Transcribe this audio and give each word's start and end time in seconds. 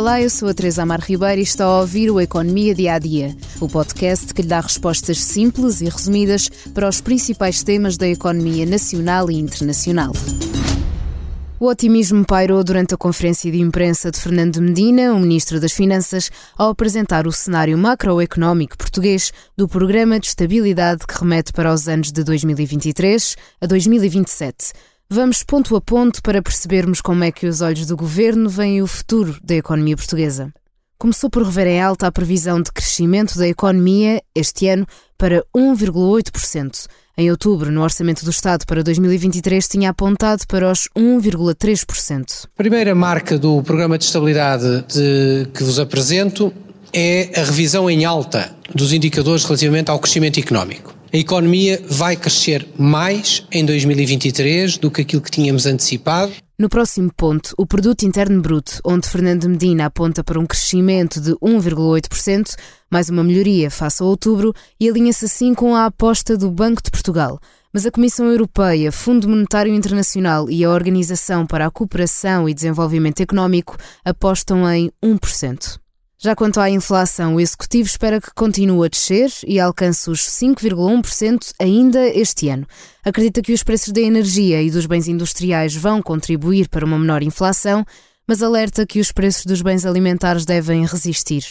Olá, 0.00 0.18
eu 0.18 0.30
sou 0.30 0.48
a 0.48 0.54
Teresa 0.54 0.82
Amar 0.82 1.02
Ribeiro 1.02 1.40
e 1.40 1.44
está 1.44 1.66
a 1.66 1.80
ouvir 1.80 2.10
o 2.10 2.18
Economia 2.18 2.74
Dia 2.74 2.94
a 2.94 2.98
Dia, 2.98 3.36
o 3.60 3.68
podcast 3.68 4.32
que 4.32 4.40
lhe 4.40 4.48
dá 4.48 4.58
respostas 4.58 5.22
simples 5.22 5.82
e 5.82 5.90
resumidas 5.90 6.48
para 6.72 6.88
os 6.88 7.02
principais 7.02 7.62
temas 7.62 7.98
da 7.98 8.08
economia 8.08 8.64
nacional 8.64 9.30
e 9.30 9.34
internacional. 9.34 10.14
O 11.58 11.66
otimismo 11.66 12.24
pairou 12.24 12.64
durante 12.64 12.94
a 12.94 12.96
conferência 12.96 13.52
de 13.52 13.60
imprensa 13.60 14.10
de 14.10 14.18
Fernando 14.18 14.62
Medina, 14.62 15.12
o 15.12 15.20
Ministro 15.20 15.60
das 15.60 15.72
Finanças, 15.72 16.30
ao 16.56 16.70
apresentar 16.70 17.26
o 17.26 17.32
cenário 17.32 17.76
macroeconómico 17.76 18.78
português 18.78 19.30
do 19.54 19.68
Programa 19.68 20.18
de 20.18 20.28
Estabilidade 20.28 21.06
que 21.06 21.20
remete 21.20 21.52
para 21.52 21.70
os 21.70 21.86
anos 21.86 22.10
de 22.10 22.24
2023 22.24 23.36
a 23.60 23.66
2027 23.66 24.72
Vamos 25.12 25.42
ponto 25.42 25.74
a 25.74 25.80
ponto 25.80 26.22
para 26.22 26.40
percebermos 26.40 27.00
como 27.00 27.24
é 27.24 27.32
que 27.32 27.44
os 27.44 27.60
olhos 27.60 27.84
do 27.84 27.96
governo 27.96 28.48
veem 28.48 28.80
o 28.80 28.86
futuro 28.86 29.36
da 29.42 29.56
economia 29.56 29.96
portuguesa. 29.96 30.52
Começou 30.96 31.28
por 31.28 31.42
rever 31.42 31.66
em 31.66 31.82
alta 31.82 32.06
a 32.06 32.12
previsão 32.12 32.62
de 32.62 32.70
crescimento 32.70 33.36
da 33.36 33.48
economia 33.48 34.22
este 34.32 34.68
ano 34.68 34.86
para 35.18 35.44
1,8%. 35.52 36.86
Em 37.18 37.28
outubro, 37.28 37.72
no 37.72 37.82
Orçamento 37.82 38.24
do 38.24 38.30
Estado 38.30 38.64
para 38.64 38.84
2023, 38.84 39.66
tinha 39.66 39.90
apontado 39.90 40.46
para 40.46 40.70
os 40.70 40.88
1,3%. 40.96 42.44
A 42.44 42.56
primeira 42.56 42.94
marca 42.94 43.36
do 43.36 43.60
Programa 43.64 43.98
de 43.98 44.04
Estabilidade 44.04 44.84
de, 44.86 45.48
que 45.52 45.64
vos 45.64 45.80
apresento 45.80 46.54
é 46.92 47.32
a 47.34 47.42
revisão 47.42 47.90
em 47.90 48.04
alta 48.04 48.54
dos 48.72 48.92
indicadores 48.92 49.42
relativamente 49.42 49.90
ao 49.90 49.98
crescimento 49.98 50.38
económico 50.38 50.99
a 51.12 51.16
economia 51.16 51.82
vai 51.88 52.16
crescer 52.16 52.66
mais 52.78 53.44
em 53.50 53.64
2023 53.64 54.78
do 54.78 54.90
que 54.90 55.02
aquilo 55.02 55.22
que 55.22 55.30
tínhamos 55.30 55.66
antecipado. 55.66 56.32
No 56.58 56.68
próximo 56.68 57.10
ponto, 57.16 57.54
o 57.56 57.66
Produto 57.66 58.04
Interno 58.04 58.40
Bruto, 58.40 58.80
onde 58.84 59.08
Fernando 59.08 59.48
Medina 59.48 59.86
aponta 59.86 60.22
para 60.22 60.38
um 60.38 60.46
crescimento 60.46 61.20
de 61.20 61.32
1,8%, 61.36 62.54
mais 62.90 63.08
uma 63.08 63.24
melhoria 63.24 63.70
face 63.70 64.02
a 64.02 64.06
outubro, 64.06 64.54
e 64.78 64.88
alinha-se 64.88 65.24
assim 65.24 65.54
com 65.54 65.74
a 65.74 65.86
aposta 65.86 66.36
do 66.36 66.50
Banco 66.50 66.82
de 66.82 66.90
Portugal. 66.90 67.40
Mas 67.72 67.86
a 67.86 67.90
Comissão 67.90 68.26
Europeia, 68.26 68.92
Fundo 68.92 69.28
Monetário 69.28 69.74
Internacional 69.74 70.50
e 70.50 70.62
a 70.62 70.70
Organização 70.70 71.46
para 71.46 71.66
a 71.66 71.70
Cooperação 71.70 72.48
e 72.48 72.54
Desenvolvimento 72.54 73.20
Económico 73.20 73.76
apostam 74.04 74.68
em 74.70 74.90
1%. 75.02 75.80
Já 76.22 76.36
quanto 76.36 76.60
à 76.60 76.68
inflação, 76.68 77.36
o 77.36 77.40
Executivo 77.40 77.88
espera 77.88 78.20
que 78.20 78.30
continue 78.34 78.84
a 78.84 78.90
descer 78.90 79.30
e 79.46 79.58
alcance 79.58 80.10
os 80.10 80.20
5,1% 80.20 81.54
ainda 81.58 82.06
este 82.08 82.50
ano. 82.50 82.66
Acredita 83.02 83.40
que 83.40 83.54
os 83.54 83.62
preços 83.62 83.90
da 83.90 84.02
energia 84.02 84.62
e 84.62 84.70
dos 84.70 84.84
bens 84.84 85.08
industriais 85.08 85.74
vão 85.74 86.02
contribuir 86.02 86.68
para 86.68 86.84
uma 86.84 86.98
menor 86.98 87.22
inflação, 87.22 87.86
mas 88.28 88.42
alerta 88.42 88.84
que 88.84 89.00
os 89.00 89.10
preços 89.10 89.46
dos 89.46 89.62
bens 89.62 89.86
alimentares 89.86 90.44
devem 90.44 90.84
resistir. 90.84 91.42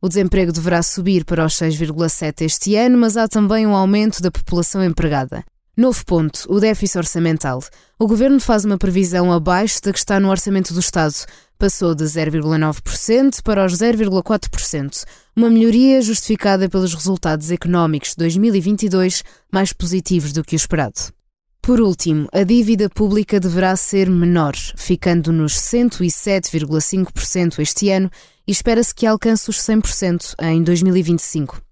O 0.00 0.08
desemprego 0.08 0.52
deverá 0.52 0.84
subir 0.84 1.24
para 1.24 1.44
os 1.44 1.54
6,7% 1.54 2.42
este 2.42 2.76
ano, 2.76 2.98
mas 2.98 3.16
há 3.16 3.26
também 3.26 3.66
um 3.66 3.74
aumento 3.74 4.22
da 4.22 4.30
população 4.30 4.84
empregada. 4.84 5.42
Novo 5.74 6.04
ponto, 6.04 6.44
o 6.50 6.60
déficit 6.60 6.98
orçamental. 6.98 7.58
O 7.98 8.06
Governo 8.06 8.38
faz 8.38 8.62
uma 8.62 8.76
previsão 8.76 9.32
abaixo 9.32 9.80
da 9.82 9.90
que 9.90 9.98
está 9.98 10.20
no 10.20 10.28
Orçamento 10.28 10.74
do 10.74 10.80
Estado. 10.80 11.14
Passou 11.58 11.94
de 11.94 12.04
0,9% 12.04 13.40
para 13.42 13.64
os 13.64 13.78
0,4%, 13.78 15.04
uma 15.34 15.48
melhoria 15.48 16.02
justificada 16.02 16.68
pelos 16.68 16.92
resultados 16.92 17.50
económicos 17.50 18.10
de 18.10 18.16
2022 18.16 19.24
mais 19.50 19.72
positivos 19.72 20.34
do 20.34 20.44
que 20.44 20.54
o 20.54 20.56
esperado. 20.56 21.10
Por 21.62 21.80
último, 21.80 22.28
a 22.34 22.42
dívida 22.42 22.90
pública 22.90 23.40
deverá 23.40 23.74
ser 23.74 24.10
menor, 24.10 24.52
ficando 24.76 25.32
nos 25.32 25.54
107,5% 25.54 27.60
este 27.60 27.88
ano 27.88 28.10
e 28.46 28.52
espera-se 28.52 28.94
que 28.94 29.06
alcance 29.06 29.48
os 29.48 29.56
100% 29.56 30.34
em 30.42 30.62
2025. 30.62 31.62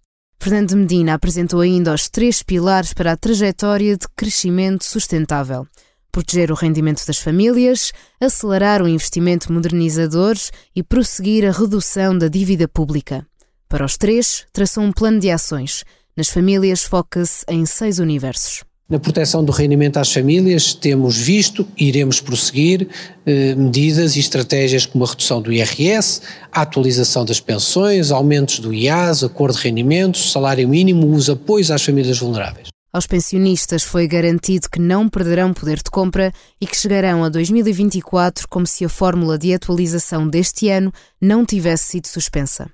Fernando 0.42 0.74
Medina 0.74 1.12
apresentou 1.12 1.60
ainda 1.60 1.92
os 1.92 2.08
três 2.08 2.42
pilares 2.42 2.94
para 2.94 3.12
a 3.12 3.16
trajetória 3.16 3.94
de 3.94 4.06
crescimento 4.16 4.86
sustentável: 4.86 5.66
proteger 6.10 6.50
o 6.50 6.54
rendimento 6.54 7.06
das 7.06 7.18
famílias, 7.18 7.92
acelerar 8.18 8.82
o 8.82 8.88
investimento 8.88 9.52
modernizador 9.52 10.34
e 10.74 10.82
prosseguir 10.82 11.46
a 11.46 11.52
redução 11.52 12.16
da 12.16 12.26
dívida 12.26 12.66
pública. 12.66 13.26
Para 13.68 13.84
os 13.84 13.98
três, 13.98 14.46
traçou 14.50 14.82
um 14.82 14.92
plano 14.92 15.20
de 15.20 15.30
ações. 15.30 15.84
Nas 16.16 16.30
famílias, 16.30 16.84
foca-se 16.84 17.44
em 17.46 17.66
seis 17.66 17.98
universos. 17.98 18.64
Na 18.90 18.98
proteção 18.98 19.44
do 19.44 19.52
rendimento 19.52 19.98
às 19.98 20.12
famílias, 20.12 20.74
temos 20.74 21.16
visto 21.16 21.64
e 21.78 21.86
iremos 21.86 22.20
prosseguir 22.20 22.88
eh, 23.24 23.54
medidas 23.54 24.16
e 24.16 24.18
estratégias 24.18 24.84
como 24.84 25.04
a 25.04 25.06
redução 25.06 25.40
do 25.40 25.52
IRS, 25.52 26.22
a 26.50 26.62
atualização 26.62 27.24
das 27.24 27.38
pensões, 27.38 28.10
aumentos 28.10 28.58
do 28.58 28.74
IAS, 28.74 29.22
acordo 29.22 29.56
de 29.56 29.62
rendimentos, 29.62 30.32
salário 30.32 30.68
mínimo, 30.68 31.14
os 31.14 31.30
apoios 31.30 31.70
às 31.70 31.84
famílias 31.84 32.18
vulneráveis. 32.18 32.66
Aos 32.92 33.06
pensionistas 33.06 33.84
foi 33.84 34.08
garantido 34.08 34.68
que 34.68 34.80
não 34.80 35.08
perderão 35.08 35.54
poder 35.54 35.76
de 35.76 35.88
compra 35.92 36.32
e 36.60 36.66
que 36.66 36.76
chegarão 36.76 37.22
a 37.22 37.28
2024 37.28 38.48
como 38.48 38.66
se 38.66 38.84
a 38.84 38.88
fórmula 38.88 39.38
de 39.38 39.54
atualização 39.54 40.28
deste 40.28 40.68
ano 40.68 40.92
não 41.20 41.46
tivesse 41.46 41.84
sido 41.84 42.08
suspensa. 42.08 42.68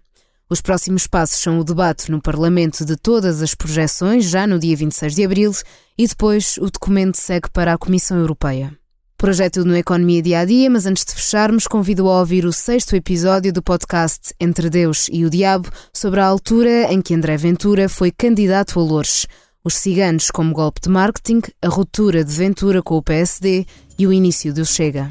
Os 0.48 0.60
próximos 0.60 1.08
passos 1.08 1.40
são 1.40 1.58
o 1.58 1.64
debate 1.64 2.08
no 2.08 2.22
Parlamento 2.22 2.84
de 2.84 2.96
todas 2.96 3.42
as 3.42 3.52
projeções, 3.52 4.26
já 4.26 4.46
no 4.46 4.60
dia 4.60 4.76
26 4.76 5.16
de 5.16 5.24
abril, 5.24 5.52
e 5.98 6.06
depois 6.06 6.56
o 6.58 6.70
documento 6.70 7.16
segue 7.16 7.50
para 7.50 7.72
a 7.72 7.78
Comissão 7.78 8.16
Europeia. 8.16 8.72
Projeto 9.18 9.64
no 9.64 9.76
Economia 9.76 10.22
Dia 10.22 10.40
a 10.40 10.44
Dia, 10.44 10.70
mas 10.70 10.86
antes 10.86 11.04
de 11.04 11.14
fecharmos, 11.14 11.66
convido 11.66 12.08
a 12.08 12.20
ouvir 12.20 12.44
o 12.44 12.52
sexto 12.52 12.94
episódio 12.94 13.52
do 13.52 13.60
podcast 13.60 14.32
Entre 14.38 14.70
Deus 14.70 15.08
e 15.10 15.24
o 15.24 15.30
Diabo, 15.30 15.68
sobre 15.92 16.20
a 16.20 16.26
altura 16.26 16.92
em 16.92 17.02
que 17.02 17.14
André 17.14 17.36
Ventura 17.36 17.88
foi 17.88 18.12
candidato 18.12 18.78
a 18.78 18.82
Lourdes, 18.84 19.26
os 19.64 19.74
ciganos 19.74 20.30
como 20.30 20.54
golpe 20.54 20.80
de 20.80 20.88
marketing, 20.88 21.40
a 21.60 21.68
ruptura 21.68 22.22
de 22.22 22.32
Ventura 22.32 22.80
com 22.82 22.96
o 22.96 23.02
PSD 23.02 23.66
e 23.98 24.06
o 24.06 24.12
início 24.12 24.54
do 24.54 24.64
Chega. 24.64 25.10